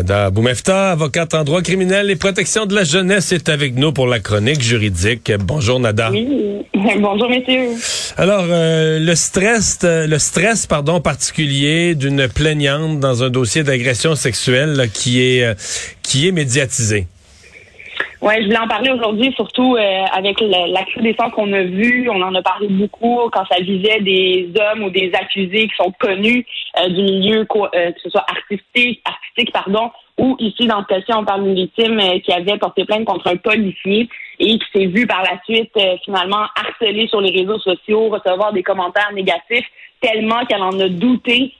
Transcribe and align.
Nada 0.00 0.30
Boumefta, 0.30 0.92
avocate 0.92 1.34
en 1.34 1.44
droit 1.44 1.60
criminel 1.60 2.10
et 2.10 2.16
protection 2.16 2.64
de 2.64 2.74
la 2.74 2.84
jeunesse, 2.84 3.32
est 3.32 3.50
avec 3.50 3.74
nous 3.74 3.92
pour 3.92 4.06
la 4.06 4.18
chronique 4.18 4.62
juridique. 4.62 5.30
Bonjour 5.40 5.78
Nada. 5.78 6.10
Oui, 6.10 6.26
bonjour 7.00 7.28
messieurs. 7.28 7.72
Alors, 8.16 8.46
euh, 8.48 8.98
le 8.98 9.14
stress, 9.14 9.78
euh, 9.84 10.06
le 10.06 10.18
stress, 10.18 10.66
pardon, 10.66 11.02
particulier 11.02 11.94
d'une 11.94 12.28
plaignante 12.28 12.98
dans 12.98 13.22
un 13.24 13.28
dossier 13.28 13.62
d'agression 13.62 14.14
sexuelle 14.14 14.72
là, 14.72 14.86
qui 14.86 15.20
est 15.20 15.44
euh, 15.44 15.54
qui 16.02 16.26
est 16.26 16.32
médiatisé. 16.32 17.06
Ouais, 18.30 18.42
je 18.42 18.44
voulais 18.44 18.58
en 18.58 18.68
parler 18.68 18.92
aujourd'hui, 18.92 19.32
surtout 19.34 19.74
euh, 19.74 20.04
avec 20.12 20.40
l'accès 20.40 21.16
qu'on 21.34 21.52
a 21.52 21.62
vu. 21.62 22.08
On 22.10 22.22
en 22.22 22.32
a 22.36 22.42
parlé 22.42 22.68
beaucoup 22.68 23.28
quand 23.32 23.44
ça 23.50 23.60
visait 23.60 24.00
des 24.02 24.52
hommes 24.54 24.84
ou 24.84 24.90
des 24.90 25.10
accusés 25.14 25.66
qui 25.66 25.74
sont 25.76 25.92
connus 25.98 26.46
euh, 26.78 26.88
du 26.90 27.02
milieu, 27.02 27.40
euh, 27.40 27.90
que 27.90 28.00
ce 28.00 28.08
soit 28.08 28.24
artistique, 28.30 29.02
artistique, 29.04 29.52
pardon, 29.52 29.90
ou 30.16 30.36
ici 30.38 30.68
dans 30.68 30.82
ce 30.82 30.94
cas-ci, 30.94 31.12
on 31.12 31.24
parle 31.24 31.42
d'une 31.42 31.56
victime 31.56 31.98
euh, 31.98 32.20
qui 32.20 32.32
avait 32.32 32.56
porté 32.56 32.84
plainte 32.84 33.04
contre 33.04 33.26
un 33.26 33.36
policier 33.36 34.08
et 34.38 34.58
qui 34.60 34.66
s'est 34.72 34.86
vu 34.86 35.08
par 35.08 35.24
la 35.24 35.42
suite 35.42 35.76
finalement 36.04 36.44
harcelée 36.54 37.08
sur 37.08 37.20
les 37.20 37.32
réseaux 37.32 37.58
sociaux, 37.58 38.10
recevoir 38.10 38.52
des 38.52 38.62
commentaires 38.62 39.10
négatifs 39.12 39.66
tellement 40.00 40.46
qu'elle 40.46 40.62
en 40.62 40.78
a 40.78 40.88
douté 40.88 41.52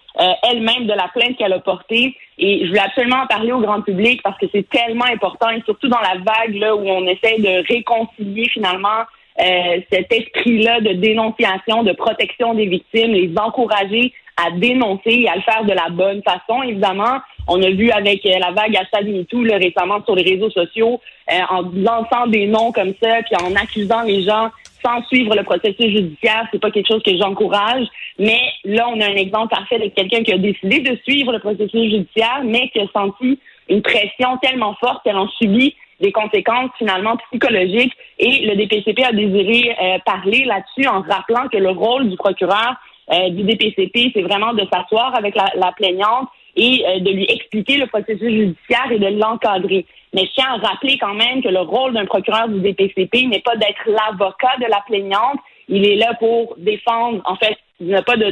elle-même 0.48 0.86
de 0.86 0.92
la 0.92 1.08
plainte 1.08 1.36
qu'elle 1.36 1.52
a 1.52 1.58
portée. 1.58 2.16
Et 2.42 2.64
je 2.64 2.68
voulais 2.68 2.80
absolument 2.80 3.22
en 3.22 3.26
parler 3.26 3.52
au 3.52 3.60
grand 3.60 3.82
public 3.82 4.22
parce 4.22 4.38
que 4.38 4.46
c'est 4.50 4.66
tellement 4.70 5.04
important, 5.04 5.50
et 5.50 5.62
surtout 5.66 5.88
dans 5.88 6.00
la 6.00 6.14
vague 6.14 6.54
là, 6.54 6.74
où 6.74 6.80
on 6.88 7.06
essaie 7.06 7.38
de 7.38 7.66
réconcilier 7.68 8.48
finalement 8.48 9.04
euh, 9.40 9.80
cet 9.92 10.10
esprit-là 10.10 10.80
de 10.80 10.94
dénonciation, 10.94 11.82
de 11.82 11.92
protection 11.92 12.54
des 12.54 12.66
victimes, 12.66 13.12
les 13.12 13.30
encourager 13.36 14.12
à 14.36 14.50
dénoncer 14.52 15.10
et 15.10 15.28
à 15.28 15.36
le 15.36 15.42
faire 15.42 15.64
de 15.64 15.72
la 15.72 15.90
bonne 15.90 16.22
façon. 16.22 16.62
Évidemment, 16.62 17.18
on 17.46 17.62
a 17.62 17.70
vu 17.70 17.90
avec 17.90 18.24
euh, 18.24 18.38
la 18.38 18.52
vague 18.52 18.74
hashtag 18.74 19.06
MeToo 19.06 19.44
là, 19.44 19.58
récemment 19.58 20.02
sur 20.04 20.14
les 20.14 20.22
réseaux 20.22 20.50
sociaux, 20.50 20.98
euh, 21.30 21.40
en 21.50 21.62
lançant 21.74 22.26
des 22.26 22.46
noms 22.46 22.72
comme 22.72 22.94
ça, 23.02 23.18
puis 23.22 23.36
en 23.36 23.54
accusant 23.54 24.02
les 24.02 24.22
gens 24.22 24.48
sans 24.84 25.02
suivre 25.04 25.34
le 25.34 25.42
processus 25.42 25.86
judiciaire, 25.86 26.46
c'est 26.50 26.60
pas 26.60 26.70
quelque 26.70 26.88
chose 26.88 27.02
que 27.02 27.16
j'encourage. 27.16 27.86
Mais 28.18 28.40
là, 28.64 28.88
on 28.88 29.00
a 29.00 29.06
un 29.06 29.16
exemple 29.16 29.54
parfait 29.54 29.78
de 29.78 29.88
quelqu'un 29.88 30.22
qui 30.22 30.32
a 30.32 30.38
décidé 30.38 30.80
de 30.80 30.98
suivre 31.04 31.32
le 31.32 31.38
processus 31.38 31.90
judiciaire, 31.90 32.42
mais 32.44 32.68
qui 32.70 32.80
a 32.80 32.86
senti 32.92 33.38
une 33.68 33.82
pression 33.82 34.36
tellement 34.42 34.74
forte 34.74 35.02
qu'elle 35.04 35.16
en 35.16 35.28
subit 35.28 35.74
des 36.00 36.12
conséquences 36.12 36.70
finalement 36.78 37.16
psychologiques. 37.30 37.92
Et 38.18 38.46
le 38.46 38.56
DPCP 38.56 39.02
a 39.04 39.12
désiré 39.12 39.76
euh, 39.80 39.98
parler 40.04 40.44
là-dessus 40.44 40.88
en 40.88 41.02
rappelant 41.02 41.48
que 41.48 41.58
le 41.58 41.70
rôle 41.70 42.08
du 42.08 42.16
procureur 42.16 42.76
euh, 43.12 43.30
du 43.30 43.42
DPCP, 43.42 44.12
c'est 44.14 44.22
vraiment 44.22 44.54
de 44.54 44.66
s'asseoir 44.72 45.14
avec 45.16 45.34
la, 45.34 45.50
la 45.56 45.72
plaignante 45.72 46.28
et 46.56 46.84
euh, 46.86 47.00
de 47.00 47.10
lui 47.10 47.26
expliquer 47.28 47.76
le 47.76 47.86
processus 47.86 48.30
judiciaire 48.30 48.90
et 48.90 48.98
de 48.98 49.18
l'encadrer. 49.18 49.86
Mais 50.12 50.26
je 50.26 50.32
tiens 50.34 50.58
à 50.60 50.68
rappeler 50.68 50.98
quand 50.98 51.14
même 51.14 51.42
que 51.42 51.48
le 51.48 51.60
rôle 51.60 51.94
d'un 51.94 52.06
procureur 52.06 52.48
du 52.48 52.60
DPCP 52.60 53.26
n'est 53.26 53.40
pas 53.40 53.56
d'être 53.56 53.86
l'avocat 53.86 54.56
de 54.58 54.66
la 54.68 54.82
plaignante. 54.86 55.38
Il 55.68 55.86
est 55.86 55.96
là 55.96 56.14
pour 56.18 56.56
défendre, 56.58 57.20
en 57.24 57.36
fait, 57.36 57.56
il 57.80 57.88
n'a 57.88 58.02
pas 58.02 58.16
de, 58.16 58.30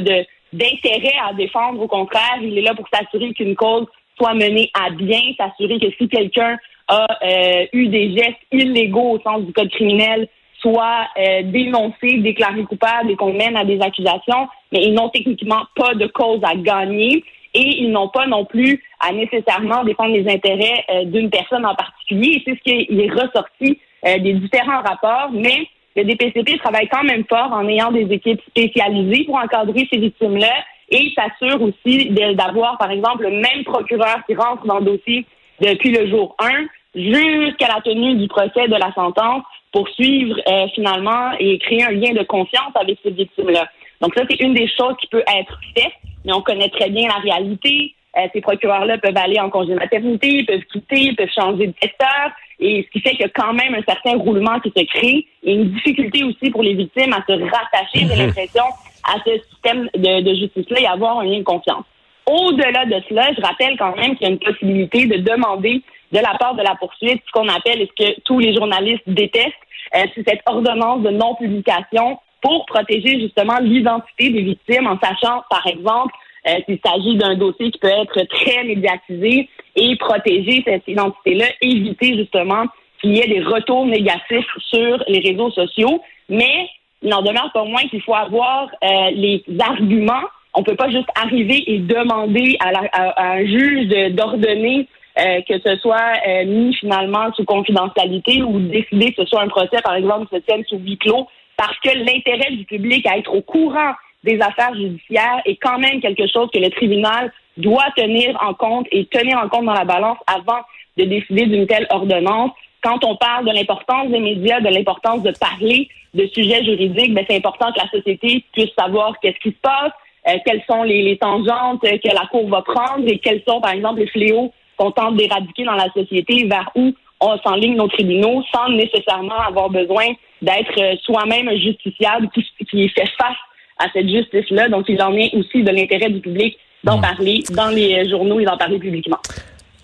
d'intérêt 0.53 1.15
à 1.27 1.33
défendre. 1.33 1.81
Au 1.81 1.87
contraire, 1.87 2.39
il 2.41 2.57
est 2.57 2.61
là 2.61 2.75
pour 2.75 2.87
s'assurer 2.93 3.33
qu'une 3.33 3.55
cause 3.55 3.85
soit 4.17 4.33
menée 4.33 4.69
à 4.73 4.89
bien, 4.89 5.21
s'assurer 5.37 5.79
que 5.79 5.91
si 5.97 6.09
quelqu'un 6.09 6.57
a 6.89 7.07
euh, 7.23 7.65
eu 7.71 7.87
des 7.87 8.11
gestes 8.11 8.41
illégaux 8.51 9.11
au 9.11 9.19
sens 9.21 9.43
du 9.43 9.53
code 9.53 9.69
criminel, 9.69 10.27
soit 10.59 11.07
euh, 11.17 11.43
dénoncé, 11.43 12.17
déclaré 12.17 12.63
coupable 12.63 13.11
et 13.11 13.15
qu'on 13.15 13.33
mène 13.33 13.55
à 13.55 13.63
des 13.63 13.79
accusations, 13.79 14.49
mais 14.71 14.83
ils 14.83 14.93
n'ont 14.93 15.09
techniquement 15.09 15.63
pas 15.75 15.93
de 15.93 16.07
cause 16.07 16.41
à 16.43 16.55
gagner 16.55 17.23
et 17.59 17.81
ils 17.81 17.91
n'ont 17.91 18.07
pas 18.07 18.25
non 18.25 18.45
plus 18.45 18.81
à 19.01 19.11
nécessairement 19.11 19.83
défendre 19.83 20.13
les 20.15 20.27
intérêts 20.31 20.85
euh, 20.89 21.03
d'une 21.05 21.29
personne 21.29 21.65
en 21.65 21.75
particulier. 21.75 22.41
C'est 22.45 22.55
ce 22.55 22.61
qui 22.63 22.87
est, 22.89 23.11
ressorti 23.11 23.79
euh, 24.07 24.17
des 24.19 24.33
différents 24.33 24.81
rapports, 24.81 25.29
mais 25.33 25.67
le 25.95 26.05
DPCP 26.05 26.57
travaille 26.59 26.87
quand 26.87 27.03
même 27.03 27.25
fort 27.27 27.51
en 27.51 27.67
ayant 27.67 27.91
des 27.91 28.07
équipes 28.13 28.41
spécialisées 28.47 29.25
pour 29.25 29.35
encadrer 29.35 29.87
ces 29.91 29.99
victimes-là 29.99 30.53
et 30.89 31.11
s'assure 31.13 31.61
aussi 31.61 32.09
d'avoir, 32.35 32.77
par 32.77 32.91
exemple, 32.91 33.23
le 33.23 33.31
même 33.31 33.63
procureur 33.65 34.19
qui 34.25 34.35
rentre 34.35 34.65
dans 34.65 34.79
le 34.79 34.85
dossier 34.85 35.25
depuis 35.59 35.91
le 35.91 36.09
jour 36.09 36.35
1 36.39 36.65
jusqu'à 36.95 37.67
la 37.67 37.81
tenue 37.81 38.15
du 38.15 38.27
procès 38.27 38.67
de 38.67 38.75
la 38.75 38.93
sentence 38.93 39.43
pour 39.73 39.87
suivre 39.89 40.35
euh, 40.47 40.67
finalement 40.73 41.31
et 41.39 41.59
créer 41.59 41.83
un 41.83 41.91
lien 41.91 42.13
de 42.13 42.23
confiance 42.23 42.71
avec 42.75 42.97
ces 43.03 43.11
victimes-là. 43.11 43.67
Donc 44.01 44.15
ça, 44.15 44.23
c'est 44.29 44.39
une 44.39 44.53
des 44.53 44.67
choses 44.67 44.95
qui 45.01 45.07
peut 45.07 45.23
être 45.37 45.59
faite 45.75 45.93
mais 46.29 46.35
on 46.35 46.41
connaît 46.41 46.69
très 46.69 46.89
bien 46.89 47.07
la 47.07 47.15
réalité. 47.15 47.95
Euh, 48.17 48.27
ces 48.33 48.41
procureurs-là 48.41 48.97
peuvent 48.97 49.17
aller 49.17 49.39
en 49.39 49.49
congé 49.49 49.73
de 49.73 49.79
maternité, 49.79 50.43
peuvent 50.43 50.63
quitter, 50.71 51.13
peuvent 51.13 51.29
changer 51.33 51.67
de 51.67 51.73
secteur, 51.81 52.31
et 52.59 52.83
ce 52.83 52.91
qui 52.91 53.01
fait 53.01 53.11
qu'il 53.11 53.21
y 53.21 53.25
a 53.25 53.29
quand 53.29 53.53
même 53.53 53.75
un 53.75 53.83
certain 53.83 54.17
roulement 54.17 54.59
qui 54.59 54.71
se 54.75 54.83
crée 54.85 55.27
et 55.43 55.53
une 55.53 55.71
difficulté 55.71 56.23
aussi 56.23 56.49
pour 56.49 56.63
les 56.63 56.73
victimes 56.73 57.13
à 57.13 57.23
se 57.27 57.31
rattacher, 57.31 58.07
j'ai 58.07 58.15
mhm. 58.15 58.27
l'impression, 58.27 58.63
à 59.03 59.15
ce 59.25 59.31
système 59.49 59.89
de, 59.95 60.35
justice-là 60.35 60.81
et 60.81 60.87
avoir 60.87 61.19
un 61.19 61.25
lien 61.25 61.39
de 61.39 61.43
confiance. 61.43 61.85
Au-delà 62.25 62.85
de 62.85 63.01
cela, 63.07 63.31
je 63.35 63.41
rappelle 63.41 63.77
quand 63.77 63.95
même 63.95 64.15
qu'il 64.15 64.27
y 64.27 64.29
a 64.29 64.33
une 64.33 64.39
possibilité 64.39 65.05
de 65.05 65.17
demander 65.17 65.81
de 66.11 66.19
la 66.19 66.35
part 66.39 66.55
de 66.55 66.63
la 66.63 66.75
poursuite 66.75 67.21
ce 67.25 67.31
qu'on 67.31 67.47
appelle, 67.47 67.81
et 67.81 67.89
ce 67.97 68.03
que 68.03 68.19
tous 68.21 68.39
les 68.39 68.53
journalistes 68.53 69.07
détestent, 69.07 69.53
euh, 69.95 70.05
c'est 70.13 70.27
cette 70.27 70.41
ordonnance 70.45 71.01
de 71.01 71.09
non-publication 71.09 72.19
pour 72.41 72.65
protéger 72.65 73.19
justement 73.19 73.57
l'identité 73.59 74.29
des 74.29 74.41
victimes 74.41 74.87
en 74.87 74.97
sachant, 74.99 75.43
par 75.49 75.65
exemple, 75.67 76.13
euh, 76.47 76.75
s'agit 76.85 77.17
d'un 77.17 77.35
dossier 77.35 77.71
qui 77.71 77.79
peut 77.79 77.87
être 77.87 78.23
très 78.29 78.63
médiatisé 78.63 79.49
et 79.75 79.95
protéger 79.97 80.63
cette 80.65 80.87
identité-là, 80.87 81.45
éviter 81.61 82.17
justement 82.17 82.65
qu'il 83.01 83.17
y 83.17 83.19
ait 83.19 83.27
des 83.27 83.41
retours 83.41 83.85
négatifs 83.85 84.47
sur 84.69 85.03
les 85.07 85.19
réseaux 85.19 85.51
sociaux. 85.51 86.01
Mais 86.29 86.69
il 87.01 87.09
n'en 87.09 87.21
demeure 87.21 87.51
pas 87.53 87.63
moins 87.65 87.83
qu'il 87.83 88.01
faut 88.01 88.15
avoir 88.15 88.69
euh, 88.83 89.11
les 89.11 89.43
arguments. 89.59 90.23
On 90.53 90.63
peut 90.63 90.75
pas 90.75 90.89
juste 90.89 91.09
arriver 91.15 91.63
et 91.67 91.79
demander 91.79 92.57
à, 92.59 93.33
un 93.33 93.45
juge 93.45 93.87
d'ordonner 94.13 94.87
euh, 95.19 95.41
que 95.47 95.59
ce 95.59 95.75
soit 95.77 96.45
mis 96.45 96.73
finalement 96.75 97.31
sous 97.35 97.43
confidentialité 97.43 98.41
ou 98.41 98.59
décider 98.59 99.11
que 99.13 99.23
ce 99.23 99.29
soit 99.29 99.41
un 99.41 99.47
procès, 99.49 99.81
par 99.83 99.95
exemple, 99.95 100.27
qui 100.27 100.35
se 100.35 100.41
tienne 100.41 100.63
sous 100.65 100.77
huis 100.77 100.97
clos 100.97 101.27
parce 101.59 101.77
que 101.79 101.89
l'intérêt 101.89 102.51
du 102.51 102.63
public 102.63 103.05
à 103.05 103.17
être 103.17 103.35
au 103.35 103.41
courant 103.41 103.91
des 104.23 104.39
affaires 104.39 104.73
judiciaires 104.75 105.41
est 105.43 105.57
quand 105.57 105.77
même 105.77 105.99
quelque 105.99 106.25
chose 106.25 106.47
que 106.53 106.59
le 106.59 106.69
tribunal 106.69 107.33
doit 107.57 107.91
tenir 107.97 108.37
en 108.41 108.53
compte 108.53 108.87
et 108.93 109.05
tenir 109.07 109.37
en 109.37 109.49
compte 109.49 109.65
dans 109.65 109.73
la 109.73 109.83
balance 109.83 110.17
avant 110.25 110.61
de 110.95 111.03
décider 111.03 111.47
d'une 111.47 111.67
telle 111.67 111.85
ordonnance. 111.89 112.51
Quand 112.81 113.03
on 113.03 113.17
parle 113.17 113.45
de 113.45 113.51
l'importance 113.51 114.07
des 114.07 114.21
médias, 114.21 114.61
de 114.61 114.69
l'importance 114.69 115.21
de 115.21 115.33
parler 115.37 115.89
de 116.13 116.27
sujets 116.27 116.63
juridiques, 116.63 117.13
ben 117.13 117.25
c'est 117.29 117.35
important 117.35 117.73
que 117.73 117.79
la 117.79 117.89
société 117.89 118.45
puisse 118.53 118.71
savoir 118.79 119.19
qu'est-ce 119.19 119.39
qui 119.39 119.49
se 119.49 119.61
passe, 119.61 119.91
euh, 120.29 120.37
quelles 120.45 120.63
sont 120.65 120.83
les, 120.83 121.03
les, 121.03 121.17
tangentes 121.17 121.81
que 121.81 122.07
la 122.07 122.25
Cour 122.31 122.47
va 122.47 122.61
prendre 122.61 123.05
et 123.05 123.19
quels 123.19 123.43
sont, 123.45 123.59
par 123.59 123.71
exemple, 123.71 123.99
les 123.99 124.07
fléaux 124.07 124.53
qu'on 124.77 124.91
tente 124.91 125.17
d'éradiquer 125.17 125.65
dans 125.65 125.75
la 125.75 125.91
société, 125.91 126.45
vers 126.45 126.71
où 126.75 126.93
on 127.19 127.37
s'enligne 127.39 127.75
nos 127.75 127.89
tribunaux 127.89 128.43
sans 128.55 128.69
nécessairement 128.69 129.39
avoir 129.45 129.69
besoin 129.69 130.05
d'être 130.41 130.81
euh, 130.81 130.95
soi-même 131.03 131.47
un 131.47 131.57
justiciable 131.57 132.29
qui, 132.33 132.45
qui 132.69 132.89
fait 132.89 133.09
face 133.17 133.37
à 133.77 133.87
cette 133.93 134.09
justice-là. 134.09 134.69
Donc, 134.69 134.85
il 134.89 135.01
en 135.01 135.13
est 135.15 135.33
aussi 135.35 135.63
de 135.63 135.71
l'intérêt 135.71 136.09
du 136.09 136.19
public 136.19 136.57
d'en 136.83 136.97
hmm. 136.97 137.01
parler 137.01 137.43
dans 137.51 137.69
les 137.69 138.09
journaux 138.09 138.39
et 138.39 138.45
d'en 138.45 138.57
parler 138.57 138.79
publiquement. 138.79 139.19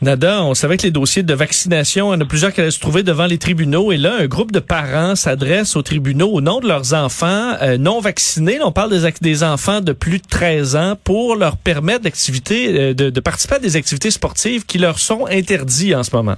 Nada, 0.01 0.43
on 0.43 0.53
savait 0.53 0.75
que 0.75 0.83
les 0.83 0.91
dossiers 0.91 1.23
de 1.23 1.33
vaccination, 1.33 2.11
il 2.13 2.15
y 2.15 2.17
en 2.17 2.21
a 2.21 2.25
plusieurs 2.25 2.53
qui 2.53 2.59
allaient 2.59 2.69
se 2.69 2.79
trouver 2.79 3.01
devant 3.01 3.25
les 3.25 3.37
tribunaux. 3.37 3.93
Et 3.93 3.97
là, 3.97 4.15
un 4.19 4.27
groupe 4.27 4.51
de 4.51 4.59
parents 4.59 5.15
s'adresse 5.15 5.75
aux 5.77 5.81
tribunaux 5.81 6.27
au 6.27 6.41
nom 6.41 6.59
de 6.59 6.67
leurs 6.67 6.93
enfants 6.93 7.53
euh, 7.61 7.77
non 7.77 8.01
vaccinés. 8.01 8.59
on 8.61 8.73
parle 8.73 8.91
des, 8.91 9.09
des, 9.21 9.43
enfants 9.43 9.79
de 9.79 9.93
plus 9.93 10.19
de 10.19 10.27
13 10.29 10.75
ans 10.75 10.93
pour 11.01 11.37
leur 11.37 11.55
permettre 11.55 12.01
d'activité, 12.01 12.79
euh, 12.79 12.93
de, 12.93 13.09
de 13.09 13.19
participer 13.21 13.55
à 13.55 13.59
des 13.59 13.77
activités 13.77 14.11
sportives 14.11 14.65
qui 14.65 14.77
leur 14.79 14.99
sont 14.99 15.27
interdites 15.27 15.95
en 15.95 16.03
ce 16.03 16.13
moment. 16.13 16.35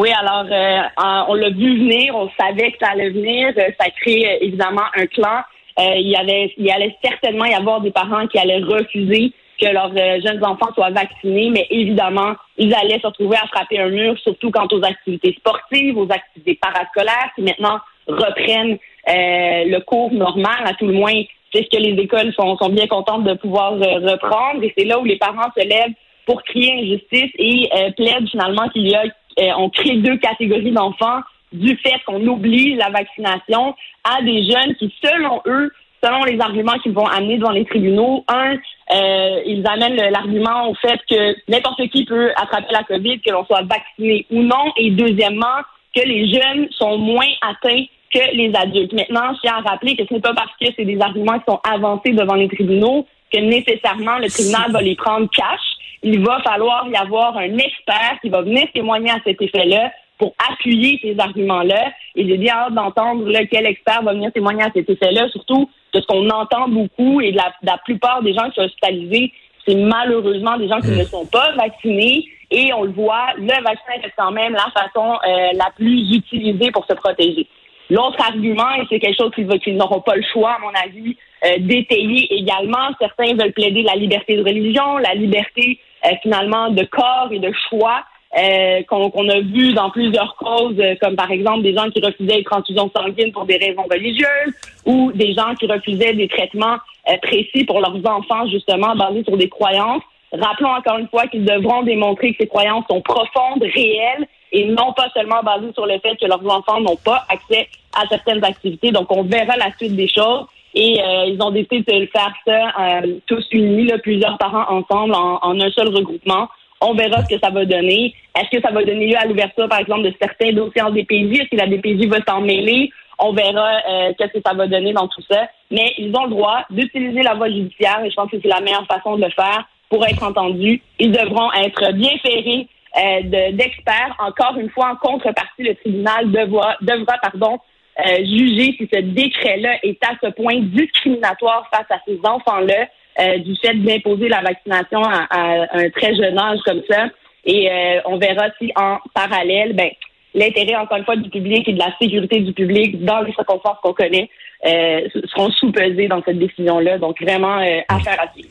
Oui, 0.00 0.08
alors 0.18 0.46
euh, 0.50 1.24
on 1.28 1.34
l'a 1.34 1.50
vu 1.50 1.78
venir, 1.78 2.16
on 2.16 2.30
savait 2.40 2.72
que 2.72 2.78
ça 2.80 2.92
allait 2.92 3.10
venir. 3.10 3.52
Euh, 3.58 3.68
ça 3.78 3.90
crée 4.00 4.24
euh, 4.26 4.38
évidemment 4.40 4.86
un 4.96 5.04
clan. 5.04 5.42
il 5.78 6.08
y 6.08 6.16
avait, 6.16 6.54
il 6.56 6.70
allait 6.70 6.96
certainement 7.04 7.44
y 7.44 7.52
avoir 7.52 7.82
des 7.82 7.90
parents 7.90 8.26
qui 8.26 8.38
allaient 8.38 8.64
refuser 8.64 9.32
que 9.60 9.66
leurs 9.66 9.94
jeunes 9.94 10.42
enfants 10.42 10.72
soient 10.74 10.88
vaccinés, 10.88 11.50
mais 11.50 11.66
évidemment, 11.68 12.32
ils 12.56 12.74
allaient 12.74 12.98
se 12.98 13.06
retrouver 13.06 13.36
à 13.36 13.46
frapper 13.48 13.78
un 13.78 13.90
mur, 13.90 14.18
surtout 14.20 14.50
quant 14.50 14.66
aux 14.72 14.82
activités 14.82 15.34
sportives, 15.38 15.98
aux 15.98 16.10
activités 16.10 16.58
parascolaires 16.62 17.30
qui 17.36 17.42
maintenant 17.42 17.78
reprennent 18.06 18.78
le 19.06 19.78
cours 19.80 20.12
normal, 20.14 20.64
à 20.64 20.72
tout 20.72 20.86
le 20.86 20.94
moins 20.94 21.22
c'est 21.52 21.64
ce 21.64 21.76
que 21.76 21.82
les 21.82 22.00
écoles 22.00 22.32
sont, 22.34 22.56
sont 22.56 22.68
bien 22.68 22.86
contentes 22.86 23.24
de 23.24 23.34
pouvoir 23.34 23.72
euh, 23.74 23.98
reprendre. 24.10 24.62
Et 24.62 24.72
c'est 24.76 24.84
là 24.84 24.98
où 24.98 25.04
les 25.04 25.16
parents 25.18 25.50
se 25.56 25.66
lèvent 25.66 25.94
pour 26.26 26.42
crier 26.42 26.72
injustice 26.74 27.32
et 27.38 27.68
euh, 27.74 27.90
plaident 27.92 28.28
finalement 28.28 28.68
qu'il 28.68 28.88
y 28.88 28.94
a, 28.94 29.02
euh, 29.02 29.08
on 29.38 29.70
crée 29.70 29.96
deux 29.96 30.16
catégories 30.18 30.72
d'enfants 30.72 31.20
du 31.52 31.76
fait 31.78 31.98
qu'on 32.06 32.26
oblige 32.26 32.76
la 32.76 32.90
vaccination 32.90 33.74
à 34.04 34.22
des 34.22 34.44
jeunes 34.44 34.74
qui, 34.76 34.94
selon 35.02 35.40
eux, 35.46 35.70
selon 36.02 36.24
les 36.24 36.40
arguments 36.40 36.78
qu'ils 36.82 36.92
vont 36.92 37.06
amener 37.06 37.38
devant 37.38 37.50
les 37.50 37.64
tribunaux, 37.64 38.24
un, 38.28 38.54
euh, 38.54 39.42
ils 39.46 39.66
amènent 39.66 39.96
l'argument 39.96 40.68
au 40.68 40.74
fait 40.74 41.00
que 41.08 41.36
n'importe 41.48 41.86
qui 41.88 42.04
peut 42.04 42.30
attraper 42.36 42.72
la 42.72 42.84
COVID, 42.84 43.20
que 43.20 43.30
l'on 43.30 43.44
soit 43.44 43.62
vacciné 43.62 44.26
ou 44.30 44.42
non, 44.42 44.72
et 44.76 44.90
deuxièmement, 44.90 45.60
que 45.94 46.02
les 46.06 46.32
jeunes 46.32 46.68
sont 46.70 46.98
moins 46.98 47.28
atteints 47.42 47.84
que 48.12 48.34
les 48.34 48.52
adultes. 48.54 48.92
Maintenant, 48.92 49.34
je 49.34 49.40
tiens 49.40 49.62
à 49.64 49.68
rappeler 49.70 49.96
que 49.96 50.04
ce 50.08 50.14
n'est 50.14 50.20
pas 50.20 50.34
parce 50.34 50.52
que 50.60 50.66
c'est 50.76 50.84
des 50.84 51.00
arguments 51.00 51.38
qui 51.38 51.44
sont 51.48 51.60
avancés 51.62 52.12
devant 52.12 52.34
les 52.34 52.48
tribunaux 52.48 53.06
que 53.32 53.38
nécessairement 53.38 54.18
le 54.18 54.28
tribunal 54.28 54.72
va 54.72 54.82
les 54.82 54.96
prendre 54.96 55.28
cash. 55.30 55.60
Il 56.02 56.24
va 56.24 56.40
falloir 56.42 56.86
y 56.88 56.96
avoir 56.96 57.36
un 57.36 57.58
expert 57.58 58.18
qui 58.22 58.30
va 58.30 58.42
venir 58.42 58.66
témoigner 58.72 59.10
à 59.10 59.20
cet 59.24 59.40
effet-là 59.40 59.92
pour 60.18 60.34
appuyer 60.50 60.98
ces 61.02 61.18
arguments-là. 61.18 61.92
Et 62.14 62.28
j'ai 62.28 62.36
bien 62.36 62.54
hâte 62.54 62.74
d'entendre 62.74 63.26
quel 63.50 63.66
expert 63.66 64.02
va 64.02 64.12
venir 64.12 64.32
témoigner 64.32 64.62
à 64.62 64.70
cet 64.72 64.88
effet-là, 64.88 65.28
surtout 65.30 65.68
de 65.92 66.00
ce 66.00 66.06
qu'on 66.06 66.28
entend 66.30 66.68
beaucoup 66.68 67.20
et 67.20 67.32
de 67.32 67.36
la, 67.36 67.52
de 67.62 67.66
la, 67.66 67.78
plupart 67.78 68.22
des 68.22 68.34
gens 68.34 68.48
qui 68.50 68.56
sont 68.56 68.62
hospitalisés, 68.62 69.32
c'est 69.66 69.74
malheureusement 69.74 70.56
des 70.56 70.68
gens 70.68 70.80
qui 70.80 70.90
ne 70.90 71.04
sont 71.04 71.26
pas 71.26 71.52
vaccinés. 71.52 72.24
Et 72.50 72.72
on 72.72 72.82
le 72.82 72.92
voit, 72.92 73.28
le 73.36 73.46
vaccin 73.46 73.92
est 74.02 74.12
quand 74.16 74.32
même 74.32 74.52
la 74.52 74.70
façon 74.72 75.18
euh, 75.26 75.48
la 75.54 75.70
plus 75.74 76.16
utilisée 76.16 76.70
pour 76.70 76.84
se 76.86 76.94
protéger. 76.94 77.46
L'autre 77.90 78.20
argument, 78.24 78.70
et 78.74 78.86
c'est 78.88 79.00
quelque 79.00 79.16
chose 79.16 79.32
qu'ils 79.62 79.76
n'auront 79.76 80.00
pas 80.00 80.16
le 80.16 80.22
choix, 80.32 80.52
à 80.52 80.58
mon 80.58 80.72
avis, 80.84 81.16
euh, 81.44 81.58
d'étayer 81.58 82.32
également, 82.34 82.90
certains 83.00 83.34
veulent 83.34 83.52
plaider 83.52 83.82
la 83.82 83.94
liberté 83.94 84.36
de 84.36 84.42
religion, 84.42 84.98
la 84.98 85.14
liberté 85.14 85.78
finalement 86.22 86.70
de 86.70 86.84
corps 86.84 87.28
et 87.30 87.38
de 87.38 87.52
choix. 87.68 88.04
Euh, 88.38 88.84
qu'on 88.84 89.28
a 89.28 89.40
vu 89.40 89.72
dans 89.72 89.90
plusieurs 89.90 90.36
causes, 90.36 90.78
euh, 90.78 90.94
comme 91.00 91.16
par 91.16 91.32
exemple 91.32 91.62
des 91.62 91.74
gens 91.74 91.90
qui 91.90 92.00
refusaient 92.00 92.36
les 92.36 92.44
transfusions 92.44 92.88
sanguines 92.94 93.32
pour 93.32 93.44
des 93.44 93.56
raisons 93.56 93.82
religieuses, 93.90 94.54
ou 94.86 95.10
des 95.10 95.32
gens 95.32 95.52
qui 95.58 95.66
refusaient 95.66 96.14
des 96.14 96.28
traitements 96.28 96.76
euh, 97.08 97.16
précis 97.22 97.64
pour 97.64 97.80
leurs 97.80 97.98
enfants, 98.06 98.46
justement, 98.46 98.94
basés 98.94 99.24
sur 99.24 99.36
des 99.36 99.48
croyances. 99.48 100.02
Rappelons 100.32 100.68
encore 100.68 100.98
une 100.98 101.08
fois 101.08 101.26
qu'ils 101.26 101.44
devront 101.44 101.82
démontrer 101.82 102.30
que 102.30 102.44
ces 102.44 102.46
croyances 102.46 102.84
sont 102.88 103.00
profondes, 103.00 103.64
réelles, 103.64 104.28
et 104.52 104.64
non 104.66 104.92
pas 104.92 105.08
seulement 105.12 105.42
basées 105.42 105.72
sur 105.74 105.86
le 105.86 105.98
fait 105.98 106.14
que 106.14 106.26
leurs 106.26 106.46
enfants 106.46 106.80
n'ont 106.80 106.98
pas 107.04 107.24
accès 107.28 107.68
à 108.00 108.06
certaines 108.08 108.44
activités. 108.44 108.92
Donc, 108.92 109.10
on 109.10 109.24
verra 109.24 109.56
la 109.56 109.72
suite 109.76 109.96
des 109.96 110.08
choses. 110.08 110.46
Et 110.74 110.98
ils 111.26 111.38
ont 111.40 111.50
décidé 111.50 111.80
de 111.82 112.06
faire 112.06 112.32
ça 112.46 113.02
tous 113.26 113.44
unis, 113.50 113.86
là, 113.86 113.98
plusieurs 113.98 114.38
parents 114.38 114.66
ensemble, 114.68 115.14
en, 115.14 115.38
en 115.42 115.60
un 115.60 115.70
seul 115.70 115.88
regroupement 115.88 116.48
on 116.80 116.94
verra 116.94 117.22
ce 117.24 117.34
que 117.34 117.40
ça 117.40 117.50
va 117.50 117.64
donner. 117.64 118.14
Est-ce 118.36 118.56
que 118.56 118.62
ça 118.62 118.72
va 118.72 118.82
donner 118.82 119.08
lieu 119.08 119.16
à 119.18 119.26
l'ouverture, 119.26 119.68
par 119.68 119.80
exemple, 119.80 120.02
de 120.02 120.14
certains 120.20 120.52
dossiers 120.52 120.82
en 120.82 120.90
DPJ? 120.90 121.40
Est-ce 121.40 121.50
que 121.50 121.56
la 121.56 121.66
DPJ 121.66 122.06
va 122.08 122.18
s'en 122.26 122.40
mêler? 122.40 122.90
On 123.18 123.32
verra 123.32 123.70
euh, 123.88 124.12
qu'est-ce 124.16 124.32
que 124.32 124.42
ça 124.44 124.54
va 124.54 124.66
donner 124.66 124.94
dans 124.94 125.06
tout 125.08 125.22
ça. 125.30 125.46
Mais 125.70 125.92
ils 125.98 126.14
ont 126.16 126.24
le 126.24 126.30
droit 126.30 126.64
d'utiliser 126.70 127.22
la 127.22 127.34
voie 127.34 127.48
judiciaire 127.48 128.02
et 128.02 128.10
je 128.10 128.14
pense 128.14 128.30
que 128.30 128.38
c'est 128.40 128.48
la 128.48 128.60
meilleure 128.60 128.86
façon 128.86 129.16
de 129.16 129.24
le 129.24 129.30
faire 129.30 129.68
pour 129.90 130.04
être 130.06 130.22
entendus. 130.22 130.80
Ils 130.98 131.12
devront 131.12 131.52
être 131.52 131.92
bien 131.92 132.12
ferrés 132.22 132.66
euh, 132.96 133.52
d'experts. 133.52 134.16
Encore 134.18 134.56
une 134.58 134.70
fois, 134.70 134.92
en 134.92 134.96
contrepartie, 134.96 135.64
le 135.64 135.74
tribunal 135.74 136.30
devra, 136.30 136.76
devra 136.80 137.18
pardon, 137.20 137.58
euh, 137.98 138.16
juger 138.18 138.76
si 138.78 138.88
ce 138.92 139.00
décret-là 139.00 139.78
est 139.82 140.02
à 140.04 140.14
ce 140.22 140.30
point 140.30 140.60
discriminatoire 140.60 141.68
face 141.72 141.90
à 141.90 142.00
ces 142.06 142.18
enfants-là. 142.24 142.86
Euh, 143.18 143.38
du 143.38 143.54
fait 143.56 143.74
d'imposer 143.74 144.28
la 144.28 144.40
vaccination 144.40 145.02
à, 145.02 145.26
un 145.72 145.90
très 145.90 146.14
jeune 146.14 146.38
âge 146.38 146.60
comme 146.64 146.80
ça. 146.88 147.08
Et 147.44 147.70
euh, 147.70 148.00
on 148.06 148.18
verra 148.18 148.46
si 148.58 148.72
en 148.76 148.98
parallèle, 149.12 149.74
ben, 149.74 149.90
l'intérêt, 150.32 150.76
encore 150.76 150.98
une 150.98 151.04
fois, 151.04 151.16
du 151.16 151.28
public 151.28 151.68
et 151.68 151.72
de 151.72 151.78
la 151.78 151.92
sécurité 152.00 152.40
du 152.40 152.52
public 152.52 153.04
dans 153.04 153.20
les 153.20 153.32
circonstances 153.32 153.76
qu'on 153.82 153.92
connaît 153.92 154.30
euh, 154.64 155.08
seront 155.34 155.50
sous-pesés 155.50 156.08
dans 156.08 156.22
cette 156.22 156.38
décision-là. 156.38 156.98
Donc, 156.98 157.20
vraiment, 157.20 157.56
affaire 157.88 158.20
à 158.20 158.32
suivre. 158.32 158.48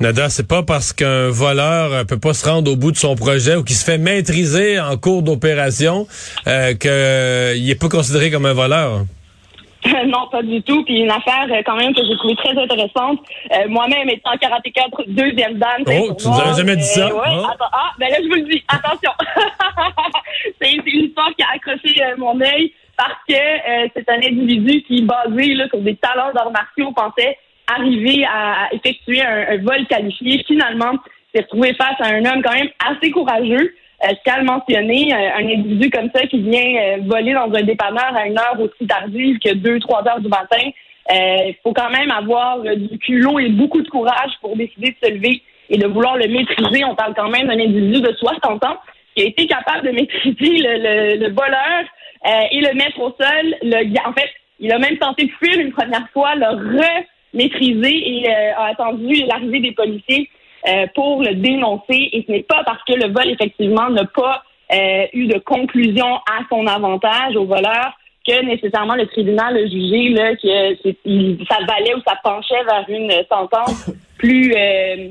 Nada, 0.00 0.30
c'est 0.30 0.48
pas 0.48 0.62
parce 0.62 0.94
qu'un 0.94 1.28
voleur 1.28 2.06
peut 2.06 2.18
pas 2.18 2.32
se 2.32 2.48
rendre 2.48 2.72
au 2.72 2.76
bout 2.76 2.90
de 2.90 2.96
son 2.96 3.16
projet 3.16 3.56
ou 3.56 3.62
qu'il 3.62 3.76
se 3.76 3.84
fait 3.84 3.98
maîtriser 3.98 4.80
en 4.80 4.96
cours 4.96 5.22
d'opération 5.22 6.06
euh, 6.46 6.72
qu'il 6.72 7.66
n'est 7.66 7.74
pas 7.74 7.90
considéré 7.90 8.30
comme 8.30 8.46
un 8.46 8.54
voleur. 8.54 9.02
non, 10.06 10.26
pas 10.32 10.42
du 10.42 10.62
tout. 10.62 10.84
Puis 10.84 11.00
une 11.00 11.10
affaire 11.10 11.46
euh, 11.50 11.60
quand 11.66 11.76
même 11.76 11.94
que 11.94 12.00
j'ai 12.02 12.16
trouvé 12.16 12.34
très 12.36 12.56
intéressante. 12.56 13.20
Euh, 13.52 13.68
moi-même 13.68 14.08
étant 14.08 14.36
karaté 14.40 14.70
4 14.70 15.04
deuxième 15.08 15.58
dan. 15.58 15.84
Oh, 15.86 16.14
tu 16.18 16.28
nous 16.28 16.40
avais 16.40 16.56
jamais 16.56 16.76
dit 16.76 16.82
ça. 16.82 17.06
Ouais, 17.14 17.28
oh. 17.30 17.46
ah, 17.60 17.90
ben 17.98 18.08
là 18.10 18.16
je 18.22 18.28
vous 18.28 18.36
le 18.36 18.50
dis. 18.50 18.64
Attention. 18.68 19.10
c'est 20.62 20.72
une 20.72 21.04
histoire 21.04 21.30
qui 21.36 21.42
a 21.42 21.48
accroché 21.56 22.02
euh, 22.02 22.16
mon 22.16 22.40
œil 22.40 22.72
parce 22.96 23.20
que 23.28 23.34
c'est 23.94 24.08
un 24.10 24.16
individu 24.16 24.82
qui, 24.82 25.02
basé 25.02 25.54
là, 25.54 25.68
sur 25.68 25.80
des 25.80 25.96
talents 25.96 26.32
d'arts 26.34 26.50
martiaux, 26.50 26.92
pensait 26.92 27.36
arriver 27.74 28.24
à, 28.24 28.68
effectuer 28.72 29.22
un, 29.22 29.56
vol 29.58 29.86
qualifié. 29.88 30.42
Finalement, 30.46 30.92
s'est 31.34 31.42
retrouvé 31.42 31.74
face 31.74 32.00
à 32.00 32.14
un 32.14 32.24
homme 32.24 32.42
quand 32.42 32.54
même 32.54 32.70
assez 32.86 33.10
courageux 33.10 33.74
euh, 34.02 34.08
je 34.10 34.16
tiens 34.24 34.42
mentionner, 34.42 35.12
euh, 35.12 35.36
un 35.36 35.46
individu 35.46 35.90
comme 35.90 36.10
ça 36.14 36.26
qui 36.26 36.40
vient 36.40 36.82
euh, 36.82 36.96
voler 37.04 37.34
dans 37.34 37.52
un 37.52 37.62
dépanneur 37.62 38.16
à 38.16 38.26
une 38.26 38.38
heure 38.38 38.58
aussi 38.58 38.86
tardive 38.86 39.38
que 39.38 39.50
2-3 39.50 40.08
heures 40.08 40.20
du 40.20 40.28
matin, 40.28 40.70
il 41.12 41.56
faut 41.62 41.72
quand 41.72 41.90
même 41.90 42.10
avoir 42.10 42.60
du 42.60 42.96
culot 42.98 43.40
et 43.40 43.48
beaucoup 43.48 43.82
de 43.82 43.88
courage 43.88 44.30
pour 44.40 44.56
décider 44.56 44.90
de 44.90 45.06
se 45.06 45.12
lever 45.12 45.42
et 45.68 45.76
de 45.76 45.88
vouloir 45.88 46.16
le 46.16 46.28
maîtriser. 46.28 46.84
On 46.84 46.94
parle 46.94 47.14
quand 47.14 47.28
même 47.28 47.48
d'un 47.48 47.58
individu 47.58 48.00
de 48.00 48.14
60 48.16 48.64
ans 48.64 48.76
qui 49.16 49.24
a 49.24 49.26
été 49.26 49.48
capable 49.48 49.88
de 49.88 49.90
maîtriser 49.96 50.62
le, 50.62 51.16
le, 51.16 51.32
voleur 51.32 51.84
et 52.52 52.60
le 52.60 52.74
mettre 52.74 53.00
au 53.00 53.12
sol. 53.20 53.56
En 54.06 54.12
fait, 54.12 54.30
il 54.60 54.70
a 54.72 54.78
même 54.78 54.98
tenté 54.98 55.24
de 55.24 55.32
fuir 55.32 55.58
une 55.58 55.72
première 55.72 56.08
fois, 56.12 56.36
le 56.36 57.04
re-maîtriser 57.32 58.22
et 58.22 58.28
a 58.28 58.66
attendu 58.66 59.14
l'arrivée 59.26 59.60
des 59.60 59.72
policiers 59.72 60.28
euh, 60.68 60.86
pour 60.94 61.22
le 61.22 61.34
dénoncer. 61.34 62.10
Et 62.12 62.24
ce 62.26 62.32
n'est 62.32 62.42
pas 62.42 62.62
parce 62.64 62.82
que 62.84 62.92
le 62.92 63.12
vol 63.12 63.30
effectivement 63.30 63.88
n'a 63.88 64.04
pas 64.04 64.42
euh, 64.72 65.06
eu 65.14 65.26
de 65.26 65.38
conclusion 65.38 66.16
à 66.16 66.44
son 66.50 66.66
avantage 66.66 67.34
au 67.36 67.46
voleur 67.46 67.92
que 68.28 68.44
nécessairement 68.44 68.94
le 68.94 69.06
tribunal 69.06 69.56
a 69.56 69.66
jugé 69.66 70.10
là, 70.10 70.36
que 70.36 70.74
ça 71.48 71.56
valait 71.66 71.94
ou 71.94 72.02
ça 72.06 72.14
penchait 72.22 72.62
vers 72.64 72.84
une 72.88 73.10
sentence 73.30 73.90
plus 74.18 74.52
euh, 74.54 75.08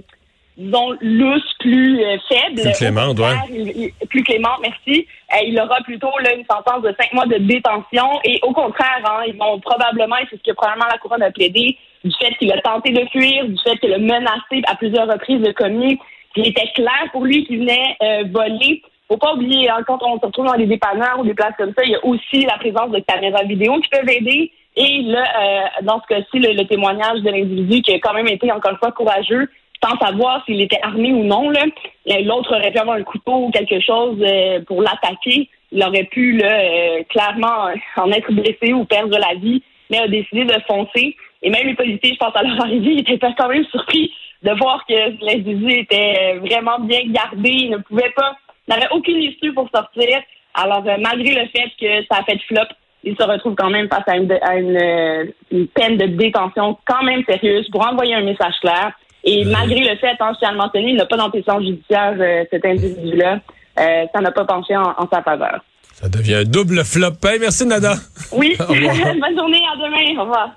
disons 0.59 0.91
lousse, 1.01 1.53
plus 1.59 1.99
faible. 2.27 2.61
Plus 2.61 2.71
clémente, 2.73 3.19
ouais. 3.19 3.93
plus 4.09 4.23
clémente, 4.23 4.59
merci. 4.61 5.07
il 5.45 5.59
aura 5.59 5.77
plutôt 5.81 6.11
là, 6.21 6.33
une 6.35 6.45
sentence 6.45 6.83
de 6.83 6.93
cinq 6.99 7.13
mois 7.13 7.25
de 7.25 7.37
détention 7.37 8.19
et 8.23 8.39
au 8.43 8.53
contraire, 8.53 9.01
hein, 9.05 9.23
ils 9.27 9.37
vont 9.37 9.59
probablement, 9.59 10.17
et 10.17 10.27
c'est 10.29 10.37
ce 10.37 10.43
que 10.43 10.55
probablement 10.55 10.87
la 10.91 10.97
couronne 10.97 11.23
a 11.23 11.31
plaidé, 11.31 11.77
du 12.03 12.11
fait 12.19 12.33
qu'il 12.35 12.51
a 12.51 12.61
tenté 12.61 12.91
de 12.91 13.05
fuir, 13.09 13.45
du 13.45 13.57
fait 13.63 13.77
qu'il 13.77 13.93
a 13.93 13.97
menacé 13.97 14.61
à 14.67 14.75
plusieurs 14.75 15.07
reprises 15.07 15.41
de 15.41 15.51
commis, 15.51 15.99
qu'il 16.33 16.47
était 16.47 16.69
clair 16.75 17.09
pour 17.11 17.25
lui 17.25 17.45
qu'il 17.45 17.59
venait 17.59 17.97
euh, 18.01 18.23
voler. 18.31 18.81
Faut 19.07 19.17
pas 19.17 19.33
oublier, 19.33 19.69
hein, 19.69 19.83
quand 19.87 20.01
on 20.03 20.19
se 20.19 20.25
retrouve 20.25 20.45
dans 20.45 20.55
des 20.55 20.67
dépanneurs 20.67 21.19
ou 21.19 21.25
des 21.25 21.33
places 21.33 21.55
comme 21.57 21.73
ça, 21.75 21.83
il 21.83 21.91
y 21.91 21.95
a 21.95 22.05
aussi 22.05 22.45
la 22.45 22.57
présence 22.57 22.91
de 22.91 22.99
caméras 22.99 23.43
vidéo 23.43 23.79
qui 23.79 23.89
peuvent 23.89 24.09
aider. 24.09 24.51
Et 24.75 25.01
là, 25.01 25.23
euh, 25.23 25.83
dans 25.83 25.99
ce 26.01 26.07
cas-ci, 26.07 26.39
le, 26.39 26.63
témoignage 26.65 27.21
de 27.21 27.29
l'individu 27.29 27.81
qui 27.81 27.93
a 27.93 27.99
quand 27.99 28.13
même 28.13 28.27
été 28.27 28.51
encore 28.51 28.71
une 28.71 28.77
fois 28.77 28.91
courageux, 28.91 29.49
sans 29.83 29.97
savoir 29.97 30.43
s'il 30.45 30.61
était 30.61 30.79
armé 30.81 31.11
ou 31.11 31.23
non. 31.23 31.49
Là, 31.49 31.65
l'autre 32.23 32.55
aurait 32.55 32.71
pu 32.71 32.79
avoir 32.79 32.97
un 32.97 33.03
couteau 33.03 33.45
ou 33.45 33.51
quelque 33.51 33.79
chose 33.79 34.17
euh, 34.21 34.61
pour 34.65 34.81
l'attaquer. 34.81 35.49
Il 35.71 35.83
aurait 35.83 36.05
pu 36.05 36.37
là, 36.37 36.59
euh, 36.59 37.03
clairement 37.09 37.69
en 37.97 38.11
être 38.11 38.31
blessé 38.31 38.73
ou 38.73 38.85
perdre 38.85 39.17
la 39.17 39.35
vie, 39.35 39.61
mais 39.89 39.99
a 39.99 40.07
décidé 40.07 40.45
de 40.45 40.59
foncer. 40.67 41.15
Et 41.41 41.49
même 41.49 41.67
les 41.67 41.75
policiers, 41.75 42.13
je 42.13 42.17
pense 42.17 42.35
à 42.35 42.43
leur 42.43 42.61
arrivée, 42.61 42.93
ils 42.93 43.13
étaient 43.13 43.33
quand 43.37 43.47
même 43.47 43.65
surpris 43.65 44.11
de 44.43 44.51
voir 44.57 44.85
que 44.87 45.23
l'individu 45.25 45.71
était 45.71 46.35
vraiment 46.39 46.79
bien 46.79 47.01
gardé. 47.07 47.49
Il 47.49 47.71
ne 47.71 47.77
pouvait 47.77 48.11
pas, 48.15 48.35
n'avait 48.67 48.89
aucune 48.91 49.21
issue 49.21 49.53
pour 49.53 49.69
sortir. 49.73 50.19
Alors, 50.53 50.83
euh, 50.87 50.97
malgré 50.99 51.35
le 51.35 51.47
fait 51.47 51.71
que 51.79 52.05
ça 52.11 52.19
a 52.19 52.23
fait 52.23 52.39
flop, 52.47 52.67
il 53.03 53.15
se 53.15 53.23
retrouve 53.23 53.55
quand 53.55 53.69
même 53.69 53.87
face 53.87 54.07
à 54.07 54.17
une, 54.17 54.31
euh, 54.31 55.25
une, 55.51 55.67
peine 55.67 55.97
de 55.97 56.05
détention 56.07 56.77
quand 56.85 57.03
même 57.03 57.23
sérieuse 57.27 57.69
pour 57.69 57.87
envoyer 57.87 58.15
un 58.15 58.23
message 58.23 58.55
clair. 58.61 58.91
Et 59.23 59.45
malgré 59.45 59.79
le 59.79 59.97
fait, 59.97 60.15
hein, 60.19 60.31
je 60.33 60.39
tiens 60.39 60.49
à 60.49 60.51
le 60.51 60.57
mentionner, 60.57 60.89
il 60.91 60.95
n'a 60.95 61.05
pas 61.05 61.17
d'antécédent 61.17 61.59
judiciaire, 61.59 62.15
euh, 62.19 62.43
cet 62.49 62.65
individu-là. 62.65 63.39
ça 63.77 64.21
n'a 64.21 64.31
pas 64.31 64.45
penché 64.45 64.75
en, 64.75 64.93
en, 64.97 65.07
sa 65.11 65.21
faveur. 65.21 65.63
Ça 65.93 66.07
devient 66.07 66.35
un 66.35 66.43
double 66.43 66.83
flop. 66.85 67.15
Hey, 67.25 67.39
merci, 67.39 67.65
Nada. 67.65 67.95
Oui. 68.31 68.55
Bonne 68.67 69.37
journée. 69.37 69.61
À 69.71 69.75
demain. 69.75 70.17
Au 70.17 70.21
revoir. 70.21 70.51